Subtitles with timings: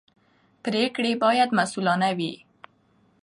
[0.63, 2.33] پرېکړې باید مسوولانه وي